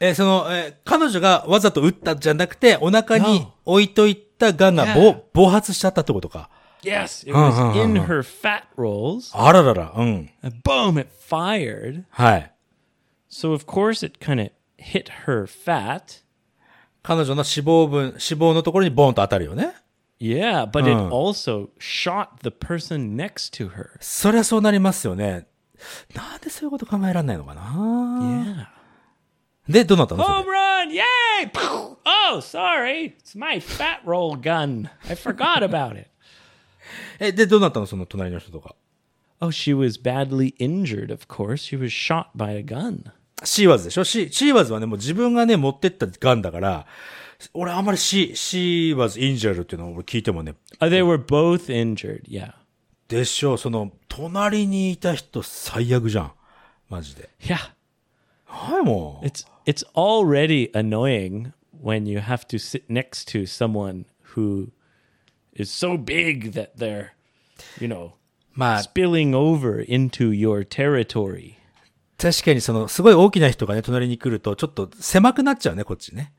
[0.00, 4.94] え、その、えー彼女がわざと撃ったんじゃなくて、お腹に.置いといたガンが Yeah.
[5.14, 6.50] 暴暴発しちゃったってことか。
[6.82, 9.30] Yes, it was in her fat rolls.
[9.32, 10.30] あららら、うん。
[10.64, 12.02] Boom, it fired.
[12.10, 12.52] はい。
[13.30, 16.22] So, of course, it kind of hit her fat.
[17.04, 19.74] 彼女の脂肪分、脂肪のところにボーンと当たるよね。
[20.20, 23.90] Yeah, but it also shot the person next to her.
[24.00, 25.46] そりゃそうなりますよね。
[26.14, 27.62] なんでそういうこと考えられないのかな
[29.68, 29.72] Yeah.
[29.72, 30.90] で、どうなったの Home run!
[30.90, 31.02] Yay!
[32.32, 33.14] Oh, sorry.
[33.16, 34.90] It's my fat roll gun.
[35.08, 36.08] I forgot about it.
[37.20, 38.74] え、で、どうなったのその隣の人とか。
[39.40, 41.62] Oh, she was badly injured, of course.
[41.62, 43.12] She was shot by a gun.
[43.44, 46.86] シーワーズでしょシーシーワーズはね、もう自分がね、持ってったガンだから、
[47.54, 52.22] 俺あんまり she, she was injured っていうのを俺聞いてもね、Uh, they were both injured.
[52.28, 52.52] Yeah.
[53.12, 56.32] でしょう、その、隣にいた人最悪じゃん。
[56.88, 57.28] マジで。
[57.40, 57.58] Yeah.
[58.46, 59.26] はい、もう。
[59.26, 64.70] It's it's already annoying when you have to sit next to someone who
[65.54, 67.10] is so big that they're,
[67.78, 68.12] you know,
[68.54, 71.56] まあ、spilling over into your territory.
[72.16, 76.32] 確かにその、すごい大きな人がね、隣に来ると、ちょっと狭くなっちゃうね、こっちね。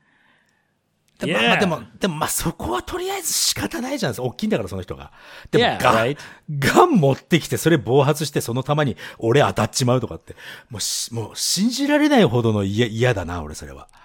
[1.24, 1.48] でまあ Yeah.
[1.48, 4.14] まあでも、でもまあそこはとりあえず仕方ないじゃん。
[4.16, 5.12] 大きいんだから、その人が。
[5.50, 6.18] でも Yeah, ガン、right.
[6.58, 10.36] ガン持ってきて、それ暴発して、その球に俺当たっちまうとかって、
[10.70, 13.88] もうし、もう信じられないほどの嫌、嫌だな、俺、それは。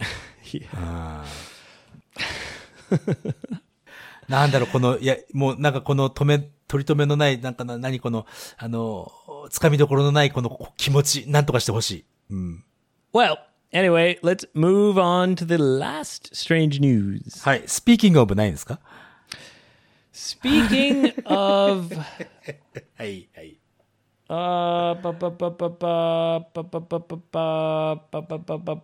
[4.27, 8.25] なんだろう、この、いや、もうなんかこの止め、取り留めのない、なんかな、何この、
[8.57, 9.11] あの、
[9.49, 12.05] つかみどころのないこのこ気持ち、なんとかしてほしい。
[12.31, 12.63] うん。
[13.13, 13.37] Well,
[13.72, 17.42] anyway, let's move on to the last strange news.
[17.42, 17.62] はい。
[17.66, 18.80] スピーキングオブないんですか
[20.12, 21.94] Speaking of
[22.96, 23.58] はい、はい。
[24.28, 28.82] uh ba, ba, ba, ba, ba, ba, ba, ba, ba, ba, ba, ba, ba, ba.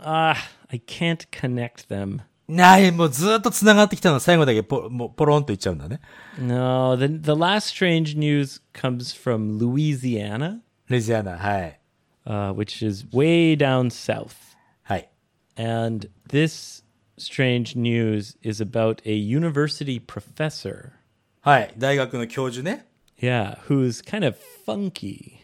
[0.00, 0.36] ah,
[0.70, 2.20] I can't connect them.
[2.48, 6.00] ない、もうずっと繋がってきたの最後だけポもうポロンといっちゃうんだね。
[6.38, 11.80] No, the the last strange news comes from Louisiana, レジアナ、はい。
[12.26, 14.56] uh, which is way down south.
[14.82, 15.08] はい。
[15.56, 16.84] And this
[17.16, 20.92] strange news is about a university professor.
[21.40, 21.74] はい。
[21.78, 22.86] 大学の教授ね。
[23.20, 25.38] Yeah, who's kind of funky.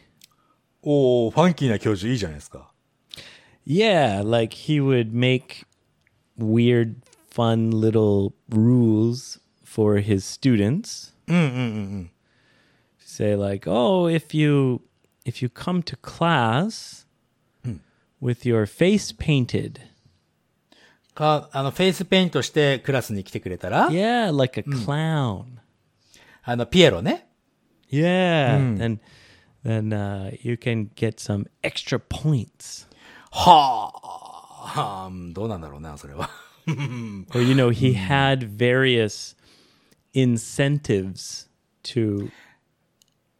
[0.81, 2.71] おー、ファンキーな教授いいじゃないですか。
[3.65, 5.65] Yeah, like he would make
[6.37, 11.11] weird, fun little rules for his students.
[12.99, 14.81] Say like, oh, if you
[15.25, 17.05] if you come to class
[18.21, 19.79] with your face painted,
[21.13, 25.45] か、あの、フェイスペイントしてクラスに来てくれたら、 yeah, like a clown.
[26.43, 27.27] あの、ピエロね。
[27.89, 28.99] Yeah, then
[29.63, 32.87] then uh, you can get some extra points.
[33.31, 36.29] はあ、はあ、どうなんだろうな、それは。
[36.67, 39.35] Or you know, he had various
[40.13, 41.47] incentives
[41.83, 42.31] to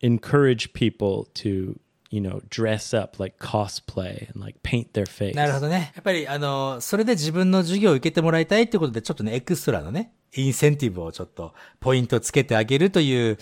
[0.01, 1.79] encourage people to,
[2.11, 5.35] you know, dress up like cosplay and like paint their face.
[5.35, 5.93] なるほどね。
[5.95, 13.37] やっぱり、あの、それで自分の授業を受けてもらいたいってことで、ちょっとね、エクストラのね、インセンティブをちょっと、ポイントつけてあげるという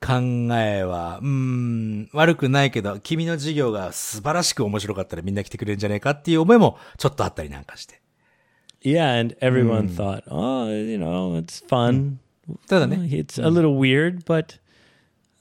[0.00, 0.14] 考
[0.56, 8.00] えは、うーん、悪くないけど、君の授業が素晴らしく面白かったらみんな来てくれるんじゃないかっていう思いも、ちょっとあったりなんかして。
[8.82, 12.18] Yeah, and everyone thought, oh, you know, it's fun.
[12.68, 14.60] ただね、It's a little weird, but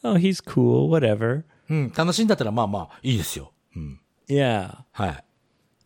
[0.03, 1.45] oh, he's cool, whatever.
[1.71, 3.53] うん、楽しいんだったら、まあまあ、いいですよ。
[3.77, 4.01] うん。
[4.29, 4.85] Yeah.
[4.93, 5.25] はい。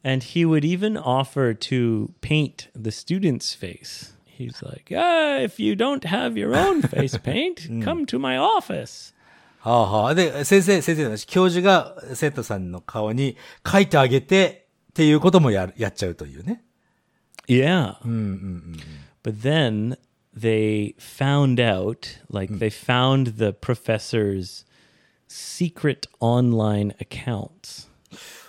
[0.05, 4.13] And he would even offer to paint the student's face.
[4.27, 9.15] He's like, ah, if you don't have your own face paint, come to my office.
[9.61, 10.15] はあはあ。
[10.15, 16.65] で、先生、先生の話、教授が生徒さんの顔に書いてあげてっていうこともやる、やっちゃうというね。
[17.47, 17.97] Yeah.
[19.23, 19.97] But then
[20.37, 24.65] they found out, like, they found the professor's
[25.29, 27.89] secret online accounts.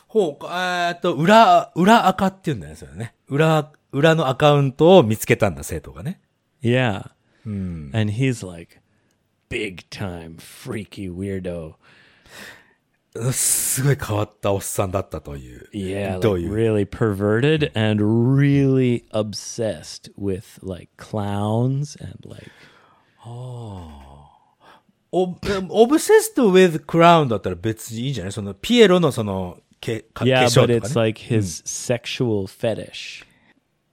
[0.07, 3.15] ほう、えーっと、裏、裏赤って言うんだよね、それね。
[3.27, 6.21] 裏、裏のアカウントを見つけたんだ、生徒がね。
[6.61, 7.11] Yeah.
[7.45, 8.79] And he's like,
[9.49, 11.75] big time freaky weirdo.
[13.14, 15.68] うんすごい変わったおっさんだったという。
[15.72, 22.50] Yeah, どう like いう？really perverted and really obsessed with like clowns and like
[25.10, 25.34] オ
[25.70, 28.32] オブセスト with crown だったら別にいいんじゃない？
[28.32, 30.94] そのピエロのその、けか化 yeah, 粧 but とか it's ね。
[30.94, 33.24] like his sexual fetish.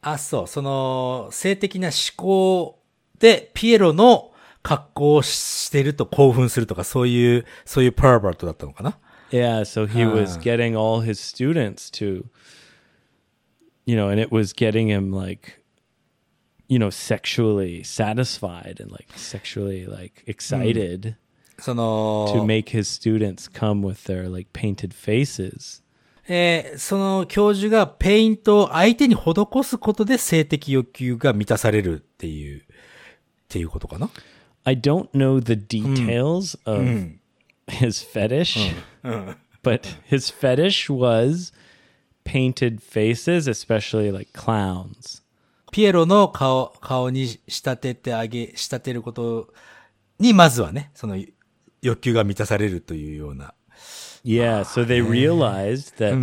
[0.02, 0.48] あ、そう。
[0.48, 2.80] その、性的な思考
[3.18, 9.00] で、ピエロの格好をしてると興奮するとか、そういう、そういうパーバートだったのかな？
[9.31, 12.27] Yeah, so he was getting all his students to
[13.87, 15.61] you know, and it was getting him like
[16.69, 21.17] you know, sexually satisfied and like sexually like excited
[21.59, 25.83] そ to の、 make his students come with their like painted faces.
[26.29, 32.63] えーその教授がペイントを相手に施すことで性的欲求が満たされるっていう、っ
[33.49, 34.09] ていうことかな
[34.63, 36.85] I don't know the details of
[37.69, 38.75] his fetish,
[39.63, 41.53] but his fetish was
[42.25, 45.23] painted faces, especially like clowns.
[45.73, 49.53] ピエロの顔、顔に仕立ててあげ、仕立てること
[50.19, 51.17] に、まずはね、その
[51.81, 53.55] 欲求が満たされるというような。
[54.25, 56.19] Yeah, so they realized that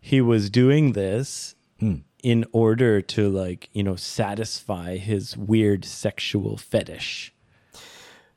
[0.00, 1.56] he was doing this
[2.22, 7.32] in order to like, you know, satisfy his weird sexual fetish.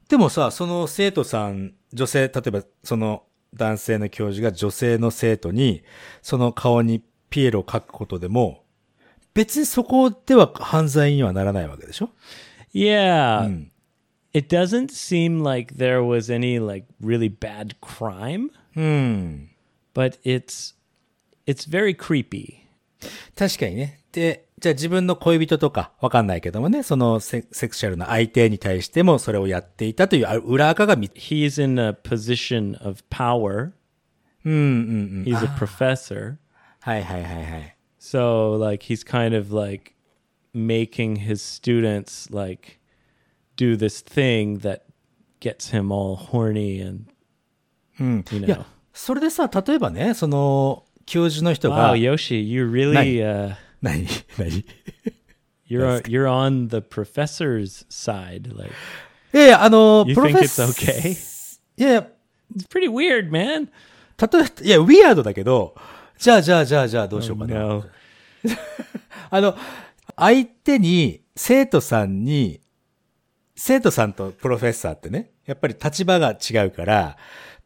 [0.10, 3.25] でもさ、その生徒さん、 女性、例えばその
[3.55, 5.83] 男性の教授が女性の生徒に、
[6.23, 8.65] その顔にピエロを描くことでも、
[9.35, 12.11] 別にそこでは犯罪にはならないわけでしょ
[12.75, 13.67] Yeah.
[14.33, 18.51] It doesn't seem like there was any like really bad crime.
[19.95, 20.75] But it's
[21.47, 22.63] it's very creepy.
[23.37, 24.01] 確かにね。
[24.13, 33.72] で、じゃあ自分の恋人とか、わかんないけどもね、そのセセクシャルな相手に対してもそれをやっていたというあ裏垢が見、He's in a position of power.
[34.44, 34.61] うんうんう
[35.22, 35.25] ん。
[35.25, 36.37] He's a professor.
[36.79, 37.77] はいはいはいはい。
[37.98, 39.94] So like he's kind of like
[40.55, 42.79] making his students like
[43.57, 44.83] do this thing that
[45.40, 47.07] gets him all horny and
[47.98, 54.07] you いや know.、それでさ、例えばね、その、教授の人が Wow,、Yoshi, you really uh, 何？
[54.38, 54.64] 何
[55.68, 58.57] ？You're you're on the professor's side.
[58.57, 58.73] Like
[59.35, 61.59] いやいや、あの、you プロ think フェッ it's サ okay?
[61.77, 62.09] いやいや、
[62.57, 63.68] It's pretty weird, man.
[64.18, 65.75] 例えば、いや、ウィアードだけど、
[66.18, 67.55] じゃあじゃあじゃあじゃあどうしようかな。
[67.55, 67.85] No.
[69.31, 69.57] あの、
[70.16, 72.61] 相手に、生徒さんに、
[73.57, 77.16] 生徒さんとプロフェッサーってね、やっぱり立場が違うから、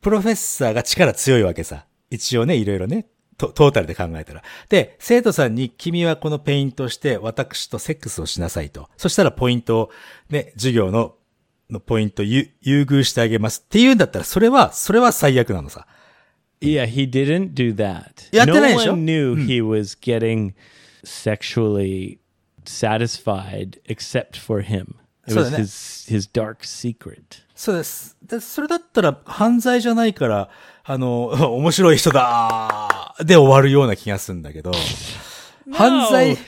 [0.00, 1.86] プロフェッサーが力強いわけさ。
[2.10, 4.42] 一応ね、いろいろね、トトータルで考えたら。
[4.68, 8.88] で、生徒さんに、君はこのペイントをして、私とセックスをしなさいと。
[8.96, 9.90] そしたらポイントを、
[10.30, 11.14] ね、授業の、
[11.68, 15.86] のポイントを優優遇してあげますっていうんだったら、それは、それは最悪なのさ。
[16.60, 18.34] Yeah, he didn't do that.
[18.34, 20.54] やって No ないでしょ？one knew he was getting
[21.04, 22.18] sexually
[22.64, 24.96] satisfied except for him.
[25.26, 27.42] It was his his dark secret.
[27.54, 28.16] そうです。
[28.22, 30.48] で、それだったら犯罪じゃないから、
[30.84, 34.72] あの、 面白い人だーで終わるような気がするんだけど。
[35.72, 36.38] 犯罪、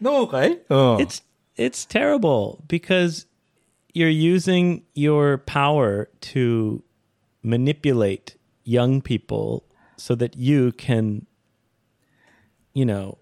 [0.00, 0.96] のかいうん。
[0.96, 1.22] It's
[1.56, 3.26] it's terrible because
[3.94, 6.82] you're using your power to
[7.44, 9.62] manipulate young people
[9.96, 11.22] so that you can
[12.74, 13.16] you know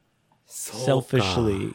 [0.49, 1.75] selfishly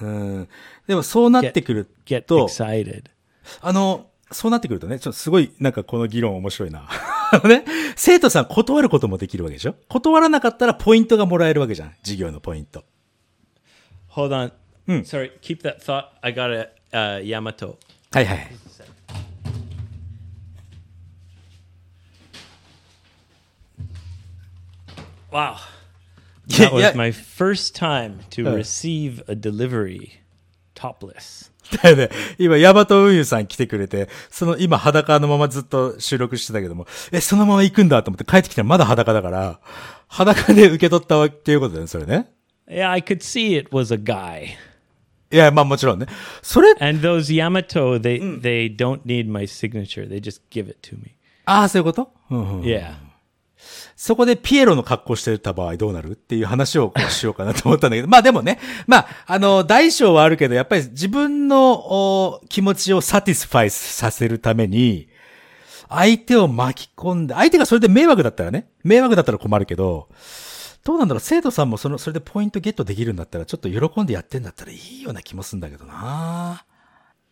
[0.00, 0.48] うん
[0.86, 3.04] でもそうなってくる get と、excited.
[3.60, 6.88] あの、そうなってくるとね、ちょっとすごい、なんかこの議論面白いな。
[7.32, 7.64] あのね、
[7.96, 11.94] 生徒さん断ることもできるわけでしょ断らなかったらポイントがもらえるわけじゃん。
[12.02, 12.84] 授業のポイント。
[14.10, 14.52] Hold
[14.88, 15.04] on.
[15.04, 16.06] Sorry, keep that thought.
[16.22, 17.76] I got a uh, Yamato.
[18.12, 18.50] はいはい。
[25.30, 25.58] Wow.
[26.48, 30.20] That was my first time to receive a delivery
[30.74, 31.49] topless.
[31.78, 32.10] だよね。
[32.38, 39.60] 今、ヤバト運輸さん来てくれて、その今裸のままずっと収録してたけども、え、そのまま行くんだと思って帰ってきたらまだ裸だから、
[40.08, 42.26] 裸で受け取ったわっていうことだよね、それね。
[42.68, 44.56] Yeah, I could see it was a guy.
[45.32, 46.06] いや、まあもちろんね。
[46.42, 50.08] それ、And those Yamato, they they don't need my signature.
[50.08, 51.12] They just give it to me.
[51.44, 53.09] ああ、そういうこと、うんうん Yeah.
[53.96, 56.12] そこでピエロの格好してた場合どうなる？
[56.12, 65.08] っていう話をこうしようかなと思ったんだけど、 まあでもね、まあ、あの、大小はあるけど、やっぱり自分の気持ちをサティスファイスさせるために、
[65.88, 70.08] 相手を巻き込んで、相手がそれで迷惑だったらね、迷惑だったら困るけど、
[70.82, 76.64] どうなんだろう、生徒さんもその、それでポイントゲットできるんだったら、ちょっと喜んでやってんだったらいいような気もするんだけどな。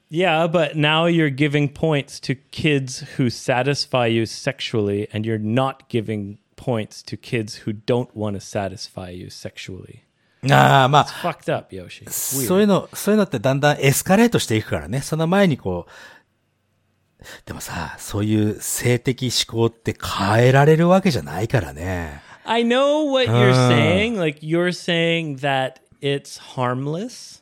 [0.09, 5.89] Yeah, but now you're giving points to kids who satisfy you sexually, and you're not
[5.89, 10.03] giving points to kids who don't want to satisfy you sexually.
[10.51, 12.03] ああ、まあ、 Fucked up, Yoshi.
[12.05, 12.11] It's
[12.45, 12.63] そうい weird.
[12.65, 15.01] うの、そういうのってだんだんエスカレートしていくからね。
[15.01, 22.21] その前にこう、でもさ、そういう性的思考って変えられるわけじゃないからね。
[22.45, 23.69] I know what you're Ah.
[23.69, 24.17] saying.
[24.19, 27.41] Like you're saying that it's harmless.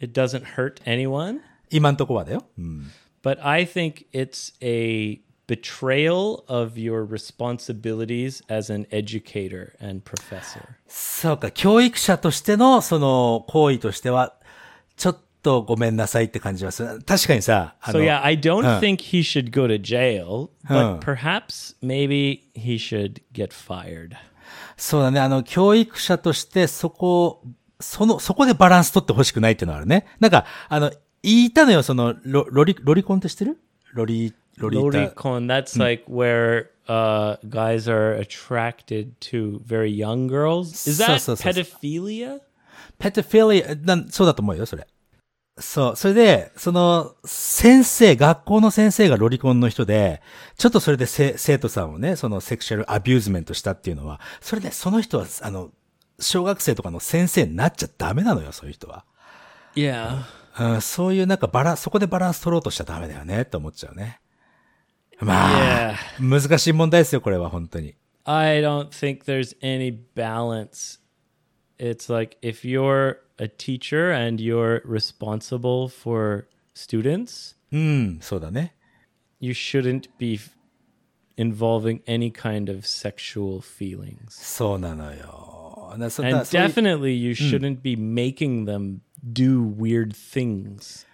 [0.00, 1.40] It doesn't hurt anyone.
[1.70, 2.44] 今んとこはだよ。
[2.58, 2.90] うん。
[3.22, 10.62] But I think it's a betrayal of your responsibilities as an educator and professor.
[10.86, 14.34] そうか、教育者としてのその行為としては、
[14.96, 17.02] ちょっとごめんなさいって感じはする。
[17.02, 23.22] 確かにさ、あ So の、yeah, I don't think he should go to jail, but perhaps maybe he should
[23.32, 24.16] get fired.
[24.76, 27.42] そうだね、あの、教育者としてそこ、
[27.80, 30.06] その、そこでバランス取ってほしくないっていうのはあるね。
[30.20, 33.58] なんか、あの、言いたのよ、その、ロロリ、ロリコンって知ってる？
[33.92, 34.98] ロリ、ロリータ。
[35.14, 40.88] Loricon, that's like where uh, guys are attracted to very young girls.
[40.88, 41.42] Is that so- so.
[41.42, 42.40] pedophilia?
[42.98, 44.86] ペトフィリア、なんそうだと思うよ、それ。
[45.58, 45.96] そう。
[45.96, 50.22] それで、その、先生、学校の先生がロリコンの人で、
[50.56, 55.70] ちょっとそれでせ生徒さんをね、そのセクシャルアビューズメントしたっていうのは、それで、その人は、あの、
[56.20, 59.04] 小学生とかの先生になっちゃダメなのよ、そういう人は。
[60.58, 64.20] うん、そういうなんかバランス、そこでバランス取ろうとしちゃダメだよね、って思っちゃうね。
[65.20, 67.94] まあ、難しい問題ですよ、これは本当に。
[68.24, 71.00] I don't think there's any balance.
[71.78, 78.74] It's like if you're a teacher and you're responsible for students, うん、そうだね。
[79.40, 80.38] you shouldn't be
[81.36, 84.30] involving any kind of sexual feelings.
[84.30, 85.59] そうなのよ。
[85.92, 91.06] And だそういう definitely you shouldn't be making them do weird things.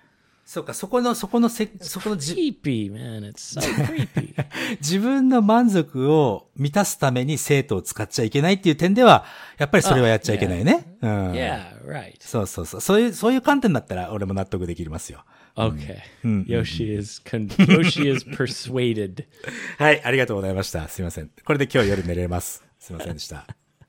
[0.46, 3.28] そうか、そこの、そこのせ、そこのじ Creepy, man.
[3.28, 4.32] It's so creepy.
[4.80, 9.24] 自分の満足を満たすために生徒を使っちゃいけないっていう点では、
[9.58, 10.96] やっぱりそれはやっちゃいけないね。
[11.02, 11.32] うん。
[11.32, 12.14] yeah, right.
[12.20, 12.80] そうそうそう。
[12.80, 15.24] そういう、そういう観点だったら俺も納得できますよ。
[15.56, 15.98] Okay.
[16.22, 19.24] Yoshi is con- Yoshi is persuaded.
[19.78, 20.86] はい、ありがとうございました。
[20.86, 21.30] すいません。
[21.44, 22.62] これで今日夜寝れます。
[22.78, 23.46] すいませんでした。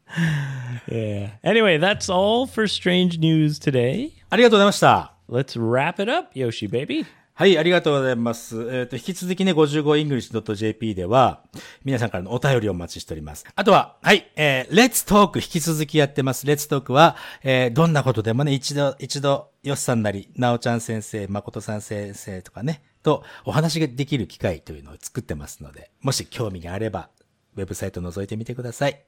[0.87, 1.31] Yeah.
[1.43, 4.11] Anyway, that's all for strange news today.
[4.29, 5.13] ありがとうございました。
[5.29, 7.05] Let's wrap it up, Yoshi baby.
[7.33, 8.67] はい、ありがとうございます。
[8.71, 11.43] えっ、と、引き続きね、55english.jp では、
[11.83, 13.45] 皆さんからのお便りをお待ちしております。
[13.53, 16.47] あとは、はい、えー、Let's Talk 引き続きやってます。
[16.47, 27.09] Let's Talk は、えー、どんなことでもね、一度、一度、よっさんなり、なおちゃん先生、まことさん先生とかね、とお話ができる機会というのを作ってますので、もし興味があれば、
[27.55, 29.03] ウェブサイト覗いてみてください。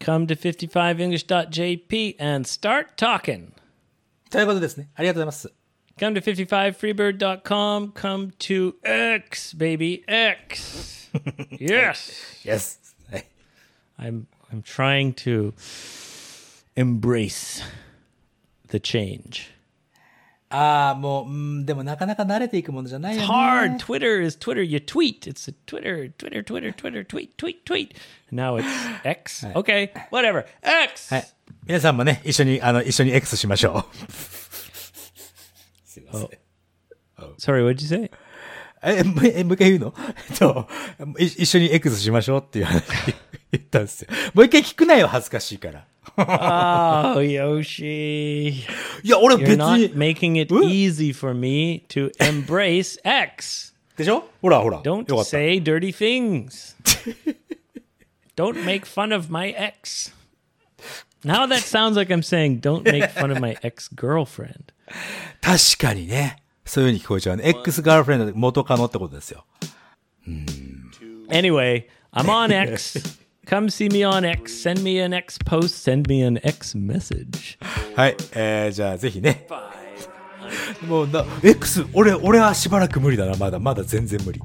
[0.00, 3.52] Come to 55english.jp and start talking.
[4.30, 4.88] ということですね。
[4.94, 5.52] ありがとうございます。
[5.98, 7.92] Come to 55freebird.com.
[7.92, 10.04] Come to X, baby.
[10.06, 11.10] X.
[11.58, 12.44] yes.
[12.44, 12.78] Yes.
[13.10, 13.26] は い。
[13.98, 15.54] I'm I'm trying to
[16.76, 17.62] embrace
[18.68, 19.50] the change.
[20.51, 23.77] ああ、もう、うん、でもなかなか慣れていくものじゃないよ It's ね。
[23.77, 23.77] hard.
[23.79, 24.61] Twitter is Twitter.
[24.63, 25.21] You tweet.
[25.21, 27.95] It's a Twitter, Twitter, Twitter, Twitter, tweet, tweet, tweet.
[28.31, 28.65] Now it's
[29.03, 29.47] X.
[29.55, 30.45] Okay, whatever.
[30.61, 31.13] X.
[31.13, 31.27] はい。
[31.65, 34.11] 皆さんもね、一緒に、あの、一緒に X しましょう。
[35.85, 36.29] すいません。
[37.37, 38.11] Sorry, what'd you say?
[38.83, 39.93] え、もう一回言うの
[40.29, 40.67] えっと、
[41.19, 42.83] い一緒に X しましょうっていう話
[43.51, 44.09] 言ったんですよ。
[44.33, 45.85] もう一回聞くなよ、恥ずかしいから。
[46.17, 48.49] Oh, Yoshi.
[49.03, 53.73] いや、俺 You're 別 not に、making it easy for me to embrace X.
[53.95, 54.77] でしょほらほら。
[54.77, 55.25] よ Don't かった。
[55.25, 56.75] say dirty things.
[58.35, 60.11] don't make fun of my ex.
[61.23, 64.73] Now that sounds like I'm saying don't make fun of my ex girlfriend.
[65.41, 66.37] 確かにね。
[66.65, 67.43] そういう風に聞こえちゃうね。
[67.49, 69.45] X ガールフレンドで元カノってことですよ。
[71.29, 73.19] Anyway, I'm on X.
[73.46, 74.52] Come see me on X.
[74.52, 75.82] Send me an X post.
[75.82, 77.58] Send me an X message.
[77.94, 78.16] はい。
[78.34, 79.46] えー、じゃあぜひね。
[80.86, 83.36] もうな、X、俺、俺はしばらく無理だな。
[83.36, 84.40] まだ、まだ全然無理。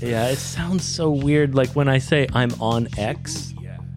[0.00, 1.54] Yeah, it sounds so weird.
[1.54, 3.54] Like when I say I'm on X,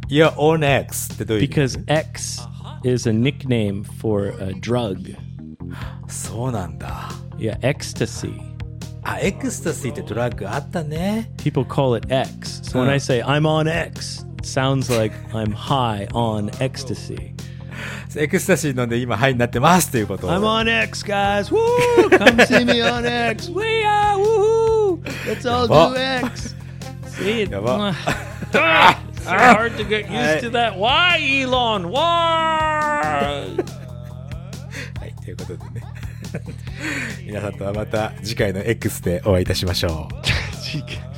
[0.07, 2.41] いや、on X ってどういう意味 because X
[2.83, 5.17] is a nickname for a drug.
[6.07, 7.09] そうなんだ。
[7.37, 8.50] Yeah, ecstasy.
[9.03, 11.31] あ、エクスタシーってドラッグあったね。
[11.37, 12.61] People call it X.
[12.63, 17.33] So when I say I'm on X, it sounds like I'm high on ecstasy.
[18.15, 21.51] エクスタシー飲んで今ハイになってますっていうことを I'm on X, guys.
[21.51, 21.59] Woo!
[22.09, 23.51] Come see me on X.
[23.51, 24.99] We are woohoo!
[25.27, 26.55] Let's all do X.
[27.05, 27.51] See it.
[27.51, 27.93] Yaba.
[28.53, 30.75] Ah, it's so hard to get used to that.
[30.77, 31.89] Why, Elon?
[31.91, 31.99] Why?
[34.99, 35.70] はい、ということでね。
[37.24, 41.11] 皆さんとはまた次回の X でお会いいたしましょう。